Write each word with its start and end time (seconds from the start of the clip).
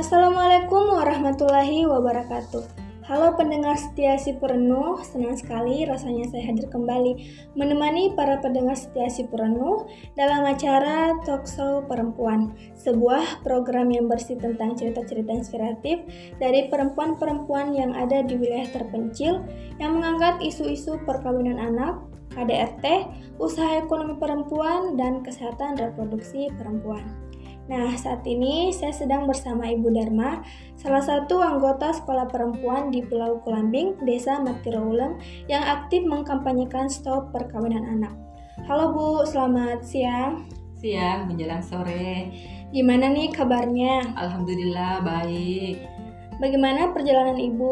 Assalamualaikum 0.00 0.96
warahmatullahi 0.96 1.84
wabarakatuh. 1.84 2.64
Halo 3.04 3.36
pendengar 3.36 3.76
setia 3.76 4.16
si 4.16 4.32
perenuh, 4.32 4.96
senang 5.04 5.36
sekali 5.36 5.84
rasanya 5.84 6.24
saya 6.32 6.48
hadir 6.48 6.72
kembali 6.72 7.20
menemani 7.52 8.16
para 8.16 8.40
pendengar 8.40 8.80
setia 8.80 9.12
si 9.12 9.28
perenuh 9.28 9.84
dalam 10.16 10.48
acara 10.48 11.20
Talkshow 11.28 11.84
Perempuan, 11.84 12.56
sebuah 12.80 13.44
program 13.44 13.92
yang 13.92 14.08
bersih 14.08 14.40
tentang 14.40 14.72
cerita-cerita 14.72 15.36
inspiratif 15.36 16.00
dari 16.40 16.72
perempuan-perempuan 16.72 17.76
yang 17.76 17.92
ada 17.92 18.24
di 18.24 18.40
wilayah 18.40 18.72
terpencil 18.72 19.44
yang 19.76 20.00
mengangkat 20.00 20.40
isu-isu 20.40 20.96
perkawinan 21.04 21.60
anak, 21.60 22.00
KDRT, 22.32 23.04
usaha 23.36 23.84
ekonomi 23.84 24.16
perempuan, 24.16 24.96
dan 24.96 25.20
kesehatan 25.20 25.76
reproduksi 25.76 26.48
perempuan. 26.56 27.29
Nah, 27.68 27.92
saat 27.98 28.24
ini 28.24 28.72
saya 28.72 28.94
sedang 28.94 29.28
bersama 29.28 29.68
Ibu 29.68 29.92
Dharma, 29.92 30.40
salah 30.80 31.04
satu 31.04 31.44
anggota 31.44 31.92
sekolah 31.92 32.30
perempuan 32.30 32.88
di 32.88 33.04
Pulau 33.04 33.42
Kulambing, 33.44 34.00
Desa 34.06 34.40
Matirouleng, 34.40 35.20
yang 35.50 35.62
aktif 35.62 36.00
mengkampanyekan 36.06 36.88
stop 36.88 37.28
perkawinan 37.34 37.84
anak. 37.84 38.14
Halo 38.64 38.92
Bu, 38.96 39.08
selamat 39.28 39.84
siang. 39.84 40.48
Siang 40.80 41.28
menjelang 41.28 41.60
sore. 41.60 42.32
Gimana 42.72 43.12
nih 43.12 43.28
kabarnya? 43.34 44.16
Alhamdulillah 44.16 45.04
baik. 45.04 45.84
Bagaimana 46.40 46.94
perjalanan 46.96 47.36
Ibu 47.36 47.70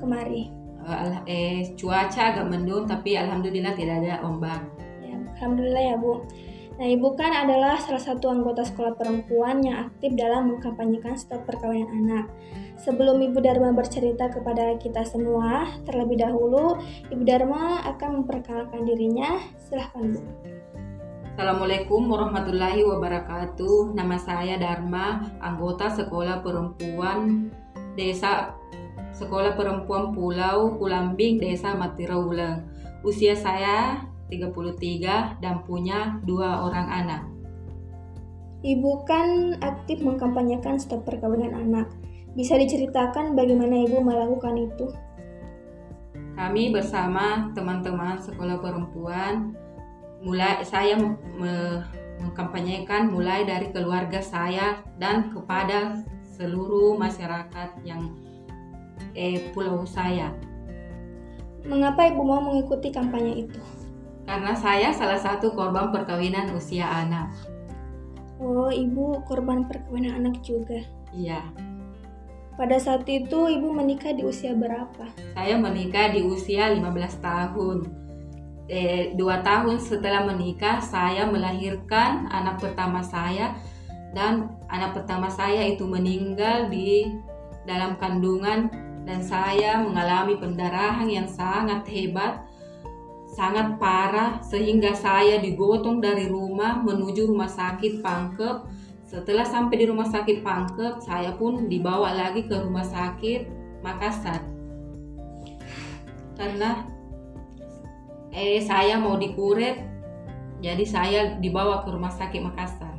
kemari? 0.00 0.48
Uh, 0.88 1.20
eh, 1.28 1.76
cuaca 1.76 2.32
agak 2.32 2.48
mendung 2.48 2.88
tapi 2.88 3.20
alhamdulillah 3.20 3.76
tidak 3.76 4.00
ada 4.00 4.24
ombak. 4.24 4.64
Ya, 5.04 5.20
alhamdulillah 5.36 5.82
ya 5.92 5.94
Bu. 6.00 6.24
Nah, 6.78 6.86
Ibu 6.86 7.18
kan 7.18 7.34
adalah 7.34 7.74
salah 7.82 7.98
satu 7.98 8.30
anggota 8.30 8.62
sekolah 8.62 8.94
perempuan 8.94 9.66
yang 9.66 9.90
aktif 9.90 10.14
dalam 10.14 10.46
mengkampanyekan 10.54 11.18
stop 11.18 11.42
perkawinan 11.42 11.90
anak. 11.90 12.30
Sebelum 12.78 13.18
Ibu 13.18 13.42
Dharma 13.42 13.74
bercerita 13.74 14.30
kepada 14.30 14.78
kita 14.78 15.02
semua, 15.02 15.74
terlebih 15.82 16.22
dahulu 16.22 16.78
Ibu 17.10 17.26
Dharma 17.26 17.82
akan 17.82 18.22
memperkenalkan 18.22 18.86
dirinya. 18.86 19.42
Silahkan 19.58 20.06
Bu. 20.06 20.22
Assalamualaikum 21.34 22.06
warahmatullahi 22.06 22.86
wabarakatuh. 22.86 23.98
Nama 23.98 24.14
saya 24.22 24.54
Dharma, 24.54 25.34
anggota 25.42 25.90
sekolah 25.90 26.46
perempuan 26.46 27.50
Desa 27.98 28.54
Sekolah 29.10 29.58
Perempuan 29.58 30.14
Pulau 30.14 30.78
Kulambing, 30.78 31.42
Desa 31.42 31.74
Matirawulang. 31.74 32.62
Usia 33.02 33.34
saya 33.34 34.06
33 34.30 35.40
dan 35.40 35.64
punya 35.64 36.20
dua 36.24 36.68
orang 36.68 36.86
anak. 36.88 37.22
Ibu 38.62 39.06
kan 39.06 39.58
aktif 39.62 40.02
mengkampanyekan 40.02 40.82
stop 40.82 41.06
perkawinan 41.06 41.54
anak. 41.54 41.86
Bisa 42.34 42.58
diceritakan 42.58 43.38
bagaimana 43.38 43.86
Ibu 43.86 44.02
melakukan 44.02 44.54
itu? 44.58 44.86
Kami 46.34 46.70
bersama 46.70 47.50
teman-teman 47.54 48.18
sekolah 48.22 48.62
perempuan 48.62 49.54
mulai 50.22 50.62
saya 50.66 50.98
me, 50.98 51.82
mengkampanyekan 52.18 53.14
mulai 53.14 53.46
dari 53.46 53.70
keluarga 53.70 54.18
saya 54.18 54.82
dan 54.98 55.30
kepada 55.30 56.02
seluruh 56.34 56.98
masyarakat 56.98 57.78
yang 57.86 58.10
eh, 59.14 59.50
pulau 59.54 59.86
saya. 59.86 60.34
Mengapa 61.66 62.10
Ibu 62.10 62.22
mau 62.22 62.42
mengikuti 62.42 62.90
kampanye 62.90 63.46
itu? 63.46 63.62
Karena 64.28 64.52
saya 64.52 64.92
salah 64.92 65.16
satu 65.16 65.56
korban 65.56 65.88
perkawinan 65.88 66.52
usia 66.52 66.84
anak. 66.84 67.32
Oh, 68.36 68.68
ibu 68.68 69.24
korban 69.24 69.64
perkawinan 69.64 70.20
anak 70.20 70.44
juga? 70.44 70.84
Iya. 71.16 71.40
Pada 72.60 72.76
saat 72.76 73.08
itu 73.08 73.48
ibu 73.48 73.72
menikah 73.72 74.12
di 74.12 74.28
usia 74.28 74.52
berapa? 74.52 75.08
Saya 75.32 75.56
menikah 75.56 76.12
di 76.12 76.20
usia 76.20 76.68
15 76.68 77.24
tahun. 77.24 77.78
Eh, 78.68 79.16
dua 79.16 79.40
tahun 79.40 79.80
setelah 79.80 80.28
menikah, 80.28 80.84
saya 80.84 81.24
melahirkan 81.24 82.28
anak 82.28 82.60
pertama 82.60 83.00
saya 83.00 83.56
dan 84.12 84.52
anak 84.68 84.92
pertama 84.92 85.32
saya 85.32 85.64
itu 85.64 85.88
meninggal 85.88 86.68
di 86.68 87.08
dalam 87.64 87.96
kandungan 87.96 88.68
dan 89.08 89.24
saya 89.24 89.80
mengalami 89.80 90.36
pendarahan 90.36 91.08
yang 91.08 91.24
sangat 91.24 91.88
hebat 91.88 92.44
sangat 93.38 93.78
parah 93.78 94.42
sehingga 94.42 94.98
saya 94.98 95.38
digotong 95.38 96.02
dari 96.02 96.26
rumah 96.26 96.82
menuju 96.82 97.30
rumah 97.30 97.46
sakit 97.46 98.02
Pangkep. 98.02 98.66
Setelah 99.06 99.46
sampai 99.46 99.78
di 99.78 99.86
rumah 99.86 100.10
sakit 100.10 100.42
Pangkep, 100.42 100.98
saya 100.98 101.30
pun 101.38 101.70
dibawa 101.70 102.10
lagi 102.18 102.50
ke 102.50 102.58
rumah 102.58 102.82
sakit 102.82 103.46
Makassar. 103.86 104.42
Karena 106.34 106.82
eh 108.34 108.58
saya 108.58 108.98
mau 108.98 109.14
dikuret, 109.14 109.86
jadi 110.58 110.82
saya 110.82 111.20
dibawa 111.38 111.86
ke 111.86 111.94
rumah 111.94 112.10
sakit 112.10 112.42
Makassar. 112.42 112.98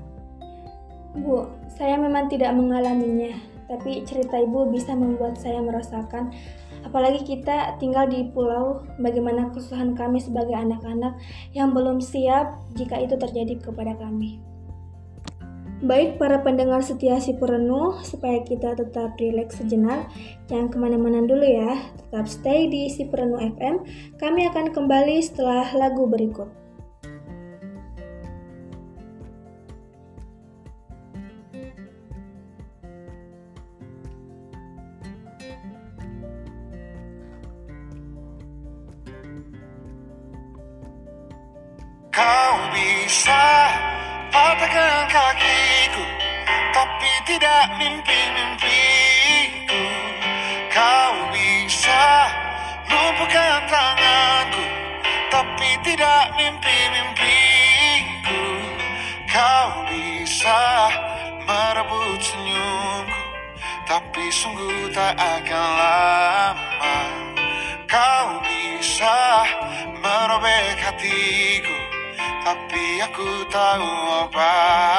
Bu, 1.19 1.51
saya 1.67 1.99
memang 1.99 2.31
tidak 2.31 2.55
mengalaminya, 2.55 3.35
tapi 3.67 4.07
cerita 4.07 4.39
ibu 4.39 4.71
bisa 4.71 4.95
membuat 4.95 5.35
saya 5.35 5.59
merasakan 5.59 6.31
Apalagi 6.87 7.21
kita 7.27 7.75
tinggal 7.77 8.07
di 8.07 8.27
pulau, 8.31 8.85
bagaimana 9.01 9.51
kesusahan 9.51 9.93
kami 9.93 10.23
sebagai 10.23 10.55
anak-anak 10.55 11.19
yang 11.51 11.75
belum 11.75 11.99
siap 11.99 12.59
jika 12.75 12.99
itu 12.99 13.19
terjadi 13.19 13.59
kepada 13.59 13.95
kami. 13.99 14.39
Baik 15.79 16.19
para 16.19 16.43
pendengar 16.43 16.83
setia 16.83 17.23
si 17.23 17.39
perenuh, 17.39 18.03
supaya 18.03 18.43
kita 18.43 18.75
tetap 18.75 19.15
rileks 19.15 19.63
sejenak, 19.63 20.11
jangan 20.51 20.67
ke 20.67 20.75
mana-mana 20.75 21.23
dulu 21.23 21.47
ya, 21.47 21.71
tetap 21.95 22.27
stay 22.27 22.67
di 22.67 22.91
si 22.91 23.07
perenuh 23.07 23.39
FM, 23.39 23.87
kami 24.19 24.43
akan 24.51 24.75
kembali 24.75 25.23
setelah 25.23 25.71
lagu 25.71 26.03
berikut. 26.03 26.58
Bisa 43.09 43.73
patahkan 44.29 45.09
kakiku 45.09 46.05
Tapi 46.69 47.11
tidak 47.25 47.65
mimpi-mimpiku. 47.81 49.81
Kau 50.69 51.17
bisa 51.33 52.05
lumpuhkan 52.85 53.65
tanganku 53.65 54.65
Tapi 55.33 55.69
tidak 55.81 56.37
mimpi-mimpiku. 56.37 58.45
Kau 59.25 59.89
bisa 59.89 60.61
merebut 61.49 62.21
senyumku 62.21 63.21
Tapi 63.89 64.23
sungguh 64.29 64.85
tak 64.93 65.17
akan 65.17 65.69
lama. 65.81 66.97
Kau 67.89 68.37
bisa 68.45 69.17
merobek 69.97 70.77
hatiku 70.77 71.48
Tapi 72.49 72.97
aku 72.97 73.45
tahu 73.53 73.89
obat 74.25 74.98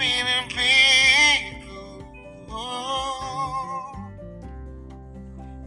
mimpi-mimpiku 0.02 1.78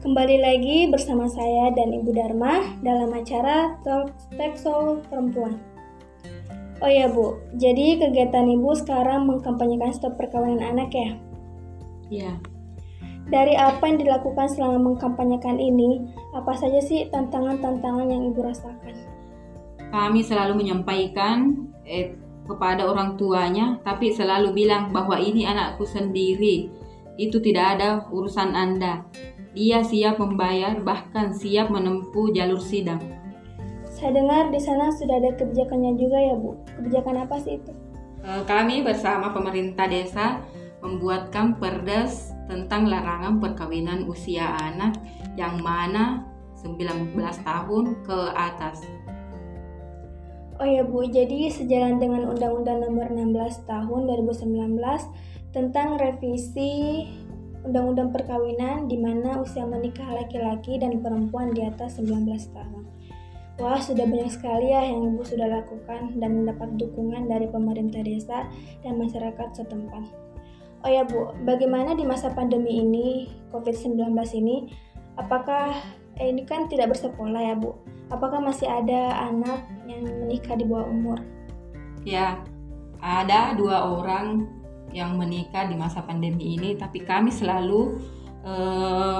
Kembali 0.03 0.37
lagi 0.43 0.91
bersama 0.91 1.31
saya 1.31 1.71
dan 1.71 1.95
Ibu 1.95 2.11
Dharma 2.11 2.75
dalam 2.83 3.15
acara 3.15 3.79
Talk 3.87 4.11
Tech 4.35 4.59
Soul 4.59 4.99
Perempuan. 5.07 5.55
Oh 6.83 6.91
ya 6.91 7.07
Bu, 7.07 7.39
jadi 7.55 7.95
kegiatan 7.97 8.45
Ibu 8.59 8.75
sekarang 8.83 9.23
mengkampanyekan 9.25 9.95
stop 9.95 10.19
perkawinan 10.19 10.61
anak 10.61 10.91
ya? 10.91 11.09
Ya, 12.11 12.31
Dari 13.31 13.57
apa 13.57 13.81
yang 13.89 13.97
dilakukan 13.97 14.51
selama 14.51 14.93
mengkampanyekan 14.93 15.57
ini, 15.57 16.05
apa 16.37 16.53
saja 16.59 16.77
sih 16.83 17.09
tantangan-tantangan 17.09 18.11
yang 18.11 18.29
Ibu 18.29 18.45
rasakan? 18.45 19.15
kami 19.95 20.27
selalu 20.27 20.59
menyampaikan 20.59 21.55
eh, 21.87 22.11
kepada 22.45 22.85
orang 22.85 23.17
tuanya, 23.17 23.81
tapi 23.81 24.13
selalu 24.13 24.53
bilang 24.53 24.93
bahwa 24.93 25.17
ini 25.17 25.45
anakku 25.49 25.83
sendiri. 25.83 26.69
Itu 27.17 27.41
tidak 27.41 27.79
ada 27.79 28.05
urusan 28.09 28.53
Anda. 28.53 29.05
Dia 29.55 29.81
siap 29.81 30.19
membayar, 30.21 30.77
bahkan 30.83 31.33
siap 31.33 31.71
menempuh 31.71 32.31
jalur 32.35 32.59
sidang. 32.59 33.01
Saya 33.87 34.11
dengar 34.11 34.51
di 34.51 34.59
sana 34.59 34.91
sudah 34.91 35.15
ada 35.17 35.31
kebijakannya 35.39 35.95
juga 35.95 36.19
ya 36.19 36.35
Bu. 36.35 36.59
Kebijakan 36.75 37.23
apa 37.23 37.35
sih 37.39 37.55
itu? 37.55 37.71
Eh, 38.25 38.43
Kami 38.43 38.83
bersama 38.83 39.31
pemerintah 39.31 39.87
desa 39.87 40.43
membuatkan 40.83 41.55
perdes 41.57 42.35
tentang 42.51 42.85
larangan 42.91 43.39
perkawinan 43.39 44.05
usia 44.05 44.51
anak 44.59 44.99
yang 45.39 45.63
mana 45.63 46.27
19 46.59 47.15
tahun 47.41 47.85
ke 48.03 48.19
atas. 48.35 48.83
Oh 50.55 50.63
ya 50.63 50.87
Bu, 50.87 51.03
jadi 51.03 51.51
sejalan 51.51 51.99
dengan 51.99 52.31
Undang-Undang 52.31 52.87
Nomor 52.87 53.11
16 53.11 53.67
Tahun 53.67 54.01
2019 54.07 54.79
tentang 55.51 55.99
revisi 55.99 57.03
Undang-Undang 57.67 58.15
Perkawinan 58.15 58.87
di 58.87 58.95
mana 58.95 59.43
usia 59.43 59.67
menikah 59.67 60.07
laki-laki 60.15 60.79
dan 60.79 61.03
perempuan 61.03 61.51
di 61.51 61.59
atas 61.67 61.99
19 61.99 62.55
tahun. 62.55 62.83
Wah, 63.59 63.83
sudah 63.83 64.07
banyak 64.07 64.31
sekali 64.31 64.71
ya 64.71 64.83
yang 64.83 65.15
Ibu 65.15 65.27
sudah 65.27 65.47
lakukan 65.59 66.23
dan 66.23 66.31
mendapat 66.43 66.71
dukungan 66.79 67.27
dari 67.27 67.51
pemerintah 67.51 67.99
desa 68.03 68.47
dan 68.79 68.95
masyarakat 68.95 69.59
setempat. 69.59 70.07
Oh 70.87 70.91
ya 70.91 71.03
Bu, 71.03 71.35
bagaimana 71.43 71.99
di 71.99 72.07
masa 72.07 72.31
pandemi 72.31 72.79
ini, 72.79 73.27
COVID-19 73.51 74.11
ini, 74.39 74.71
apakah 75.19 75.75
eh, 76.15 76.31
ini 76.31 76.47
kan 76.47 76.71
tidak 76.71 76.95
bersekolah 76.95 77.43
ya 77.43 77.55
Bu? 77.59 77.75
Apakah 78.13 78.37
masih 78.37 78.69
ada 78.69 79.29
anak 79.33 79.65
yang 79.89 80.05
menikah 80.05 80.53
di 80.53 80.65
bawah 80.65 80.85
umur? 80.85 81.19
Ya, 82.05 82.37
ada 83.01 83.57
dua 83.57 83.81
orang 83.81 84.45
yang 84.93 85.17
menikah 85.17 85.65
di 85.65 85.75
masa 85.75 86.05
pandemi 86.05 86.55
ini, 86.55 86.77
tapi 86.77 87.01
kami 87.01 87.33
selalu 87.33 87.97
eh, 88.45 89.19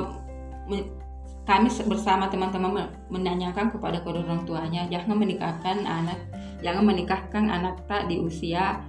kami 1.46 1.70
bersama 1.86 2.26
teman-teman 2.30 2.72
me- 2.74 2.94
menanyakan 3.14 3.70
kepada 3.70 4.02
kedua 4.02 4.26
orang 4.26 4.50
tuanya 4.50 4.90
jangan 4.90 5.18
menikahkan 5.18 5.86
anak, 5.86 6.20
jangan 6.62 6.84
menikahkan 6.86 7.46
anak 7.50 7.86
tak 7.90 8.06
di 8.10 8.22
usia 8.22 8.82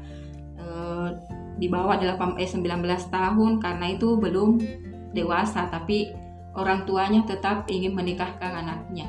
eh, 0.61 1.09
di 1.57 1.73
bawah 1.73 1.97
8 1.97 2.37
eh, 2.37 2.49
19 2.49 2.85
tahun 3.09 3.53
karena 3.65 3.87
itu 3.97 4.21
belum 4.21 4.61
dewasa, 5.17 5.73
tapi 5.73 6.13
orang 6.57 6.85
tuanya 6.85 7.25
tetap 7.25 7.69
ingin 7.69 7.97
menikahkan 7.97 8.61
anaknya. 8.65 9.09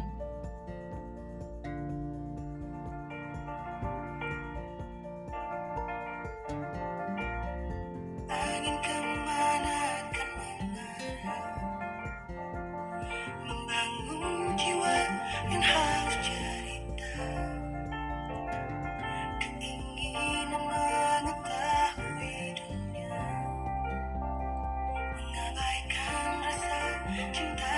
Cinta 27.33 27.76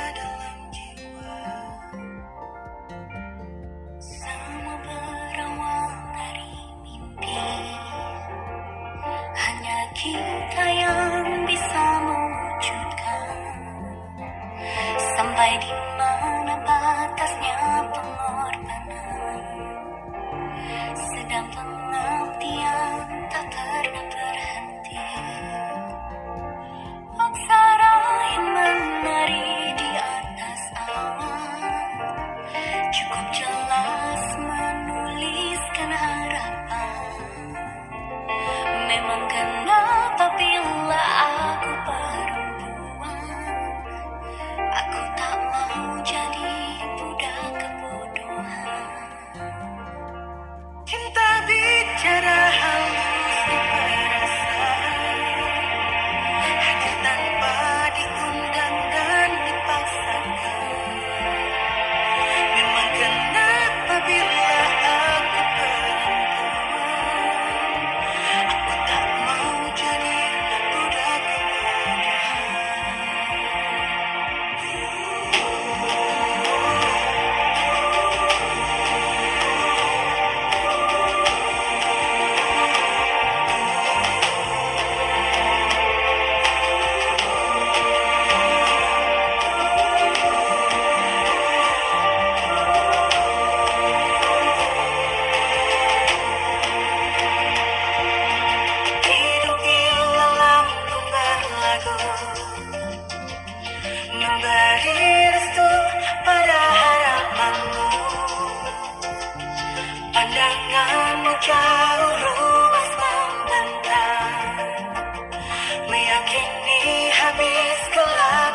kini 116.28 117.12
habis 117.14 117.80
kelar 117.94 118.49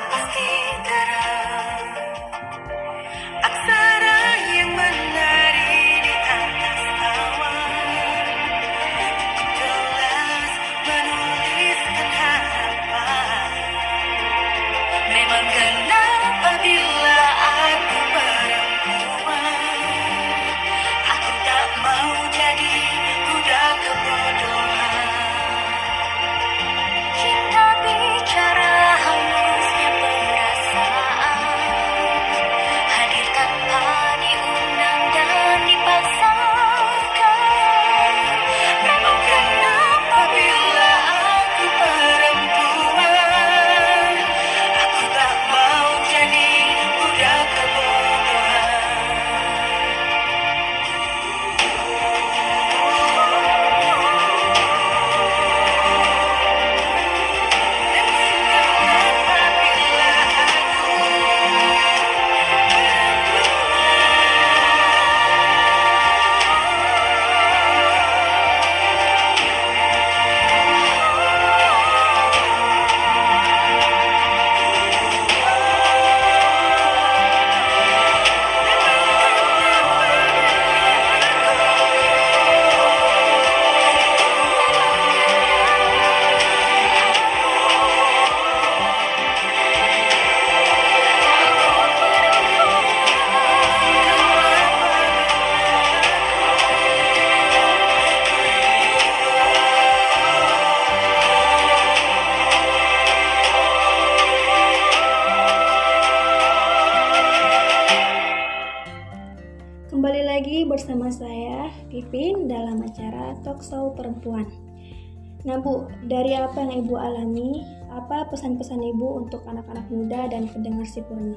dari 116.25 116.41
apa 116.41 116.57
yang 116.57 116.89
Ibu 116.89 116.95
alami, 116.97 117.61
apa 117.93 118.25
pesan-pesan 118.33 118.81
Ibu 118.81 119.29
untuk 119.29 119.45
anak-anak 119.45 119.85
muda 119.93 120.25
dan 120.33 120.49
pendengar 120.49 120.89
si 120.89 121.05
Purno? 121.05 121.37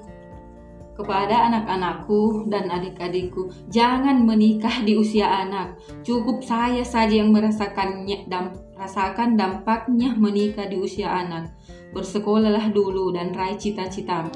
Kepada 0.95 1.51
anak-anakku 1.51 2.47
dan 2.47 2.71
adik-adikku, 2.71 3.51
jangan 3.67 4.23
menikah 4.23 4.81
di 4.87 4.95
usia 4.95 5.27
anak. 5.27 5.75
Cukup 6.07 6.39
saya 6.39 6.87
saja 6.87 7.19
yang 7.19 7.35
merasakannya 7.35 8.31
dan 8.31 8.55
rasakan 8.79 9.35
dampaknya 9.35 10.15
menikah 10.15 10.65
di 10.71 10.79
usia 10.79 11.11
anak. 11.11 11.51
Bersekolahlah 11.91 12.71
dulu 12.71 13.11
dan 13.11 13.35
raih 13.35 13.59
cita-citamu. 13.59 14.33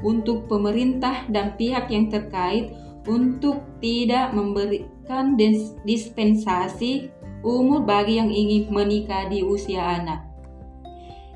Untuk 0.00 0.48
pemerintah 0.48 1.28
dan 1.28 1.54
pihak 1.60 1.92
yang 1.92 2.08
terkait, 2.08 2.72
untuk 3.04 3.62
tidak 3.84 4.32
memberikan 4.32 5.36
dis- 5.36 5.76
dispensasi 5.84 7.19
umur 7.40 7.82
bagi 7.82 8.20
yang 8.20 8.30
ingin 8.30 8.68
menikah 8.70 9.26
di 9.26 9.42
usia 9.42 10.00
anak. 10.00 10.29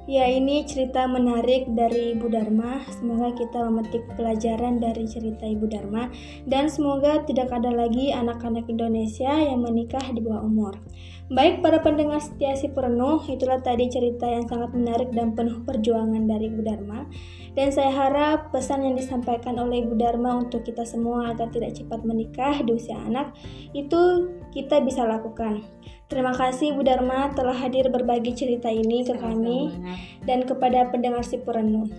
Ya, 0.05 0.29
ini 0.29 0.69
cerita 0.69 1.09
menarik 1.09 1.65
dari 1.73 2.13
Ibu 2.13 2.29
Dharma. 2.29 2.85
Semoga 2.93 3.33
kita 3.41 3.65
memetik 3.65 4.05
pelajaran 4.21 4.77
dari 4.77 5.09
cerita 5.09 5.49
Ibu 5.49 5.65
Dharma 5.65 6.13
dan 6.45 6.69
semoga 6.69 7.25
tidak 7.25 7.49
ada 7.49 7.73
lagi 7.73 8.13
anak-anak 8.13 8.69
Indonesia 8.69 9.33
yang 9.33 9.65
menikah 9.65 10.05
di 10.13 10.21
bawah 10.21 10.45
umur. 10.45 10.77
Baik 11.33 11.65
para 11.65 11.81
pendengar 11.81 12.21
setia 12.21 12.53
si 12.53 12.69
penuh, 12.69 13.17
itulah 13.33 13.65
tadi 13.65 13.89
cerita 13.89 14.29
yang 14.29 14.45
sangat 14.45 14.77
menarik 14.77 15.09
dan 15.17 15.33
penuh 15.33 15.65
perjuangan 15.65 16.29
dari 16.29 16.53
Ibu 16.53 16.61
Dharma. 16.61 17.09
Dan 17.57 17.73
saya 17.73 17.89
harap 17.89 18.53
pesan 18.53 18.85
yang 18.85 19.01
disampaikan 19.01 19.57
oleh 19.57 19.89
Ibu 19.89 19.97
Dharma 19.97 20.37
untuk 20.37 20.69
kita 20.69 20.85
semua 20.85 21.33
agar 21.33 21.49
tidak 21.49 21.81
cepat 21.81 22.05
menikah 22.05 22.61
di 22.61 22.77
usia 22.77 23.01
anak 23.09 23.33
itu 23.73 24.29
kita 24.53 24.85
bisa 24.85 25.09
lakukan. 25.09 25.65
Terima 26.15 26.31
kasih 26.31 26.79
Ibu 26.79 26.87
Dharma 26.87 27.35
telah 27.35 27.59
hadir 27.59 27.91
berbagi 27.91 28.39
cerita 28.39 28.71
ini 28.71 29.03
ke 29.03 29.19
kami 29.19 29.67
Sama-sama. 29.67 30.23
dan 30.23 30.39
kepada 30.47 30.87
pendengar 30.87 31.27
si 31.27 31.43
perenung. 31.43 31.91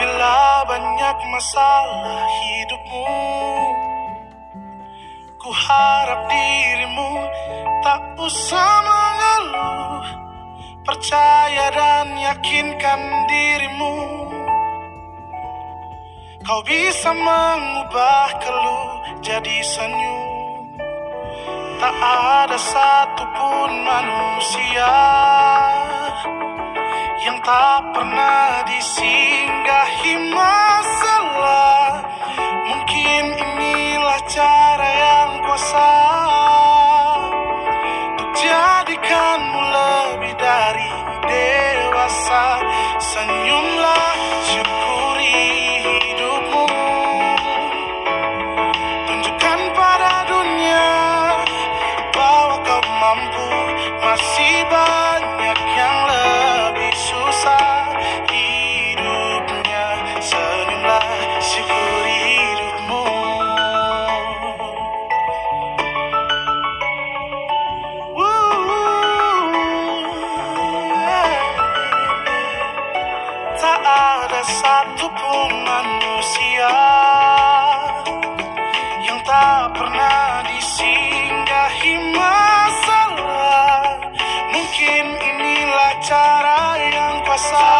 Bila 0.00 0.64
banyak 0.64 1.18
masalah 1.36 2.24
hidupmu 2.32 3.12
Ku 5.36 5.52
harap 5.52 6.32
dirimu 6.32 7.12
tak 7.84 8.00
usah 8.24 9.05
Percaya 10.86 11.66
dan 11.74 12.14
yakinkan 12.14 13.00
dirimu 13.26 13.98
Kau 16.46 16.62
bisa 16.62 17.10
mengubah 17.10 18.30
keluh 18.38 18.90
jadi 19.18 19.66
senyum 19.66 20.78
Tak 21.82 21.96
ada 21.98 22.54
satupun 22.54 23.70
manusia 23.82 24.94
yang 27.26 27.42
tak 27.42 27.82
pernah 27.90 28.62
disinggahi 28.70 30.14
masalah. 30.30 32.06
Mungkin 32.70 33.34
inilah 33.34 34.22
cara 34.30 34.90
yang 34.94 35.30
kuasa 35.42 35.90
untuk 38.14 38.30
jadikanmu 38.38 39.65
dewasa. 42.06 42.62
Senyumlah, 43.02 43.65
yang 87.36 87.75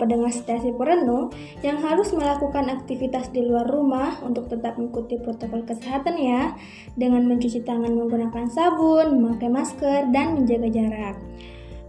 pendengar 0.00 0.32
si 0.32 0.72
Poreno 0.72 1.28
yang 1.60 1.84
harus 1.84 2.16
melakukan 2.16 2.72
aktivitas 2.72 3.28
di 3.28 3.44
luar 3.44 3.68
rumah 3.68 4.16
untuk 4.24 4.48
tetap 4.48 4.80
mengikuti 4.80 5.20
protokol 5.20 5.68
kesehatan 5.68 6.16
ya, 6.16 6.56
dengan 6.96 7.28
mencuci 7.28 7.60
tangan 7.60 7.92
menggunakan 7.92 8.48
sabun, 8.48 9.20
memakai 9.20 9.52
masker, 9.52 10.08
dan 10.08 10.40
menjaga 10.40 10.68
jarak. 10.72 11.16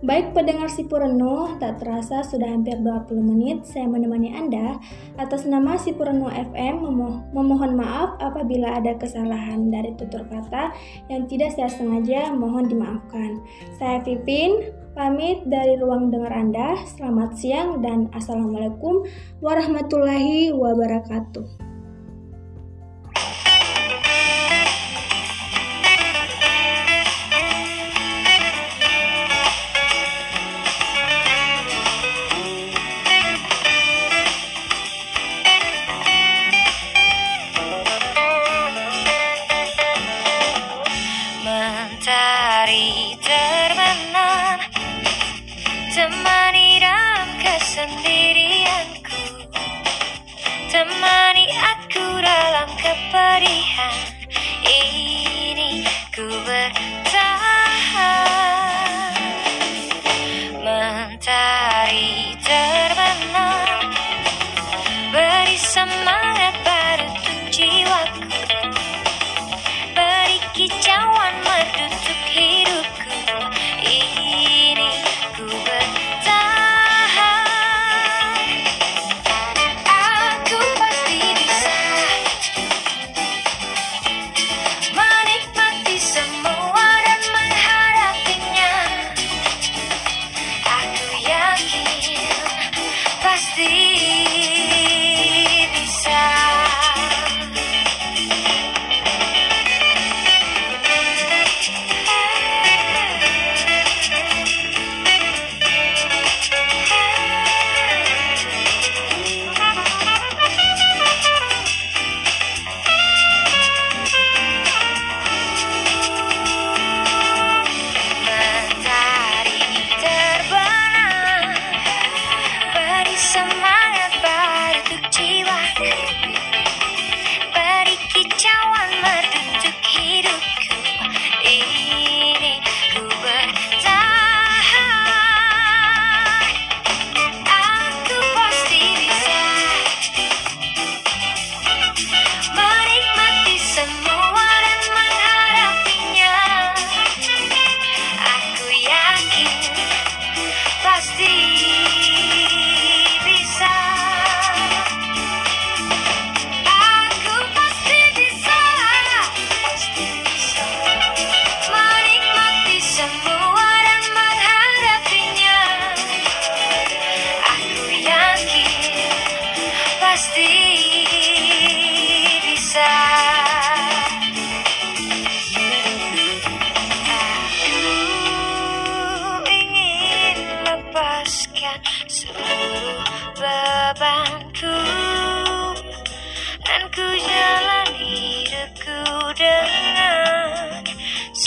Baik 0.01 0.33
pendengar 0.33 0.65
si 0.65 0.81
Pureno, 0.89 1.61
tak 1.61 1.77
terasa 1.77 2.25
sudah 2.25 2.49
hampir 2.49 2.73
20 2.81 3.21
menit 3.21 3.69
saya 3.69 3.85
menemani 3.85 4.33
Anda. 4.33 4.81
Atas 5.13 5.45
nama 5.45 5.77
si 5.77 5.93
Pureno 5.93 6.25
FM 6.25 6.81
memoh 6.81 7.21
memohon 7.29 7.77
maaf 7.77 8.17
apabila 8.17 8.81
ada 8.81 8.97
kesalahan 8.97 9.69
dari 9.69 9.93
tutur 9.93 10.25
kata 10.25 10.73
yang 11.05 11.29
tidak 11.29 11.53
saya 11.53 11.69
sengaja 11.69 12.33
mohon 12.33 12.65
dimaafkan. 12.65 13.45
Saya 13.77 14.01
Pipin, 14.01 14.73
pamit 14.97 15.45
dari 15.45 15.77
ruang 15.77 16.09
dengar 16.09 16.33
Anda. 16.33 16.81
Selamat 16.97 17.37
siang 17.37 17.85
dan 17.85 18.09
Assalamualaikum 18.17 19.05
warahmatullahi 19.37 20.49
wabarakatuh. 20.49 21.70
Dalam 53.12 53.61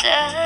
said. 0.05 0.44